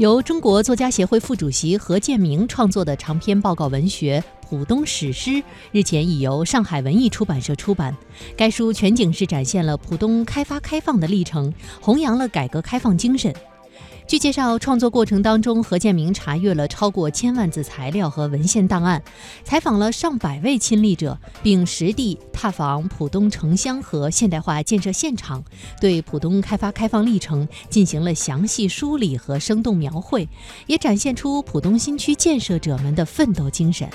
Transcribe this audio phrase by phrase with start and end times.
[0.00, 5.30] 由中国作家协会副主席何建明创作的长篇报告文学《浦东史诗》
[5.72, 7.94] 日前已由上海文艺出版社出版。
[8.34, 11.52] 该书全景式展现了浦东开发开放的历程，
[11.82, 13.30] 弘扬了改革开放精神。
[14.10, 19.00] 据介绍，创作过程当中，何建明查阅了超过千万字材料和文献档案，
[19.44, 25.44] 采访了上百位亲历者，并实地踏访浦东城乡和现代化建设现场，
[25.80, 30.28] 对浦东开发开放历程进行了详细梳理和生动描绘，
[30.66, 33.88] 也展现出浦东新区建设者们的奋斗精神。